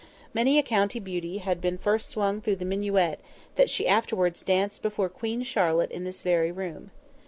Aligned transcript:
Many 0.33 0.57
a 0.57 0.63
county 0.63 0.99
beauty 0.99 1.37
had 1.37 1.63
first 1.79 2.09
swung 2.09 2.41
through 2.41 2.55
the 2.55 2.65
minuet 2.65 3.19
that 3.53 3.69
she 3.69 3.87
afterwards 3.87 4.41
danced 4.41 4.81
before 4.81 5.09
Queen 5.09 5.43
Charlotte 5.43 5.91
in 5.91 6.05
this 6.05 6.23
very 6.23 6.51
room. 6.51 6.89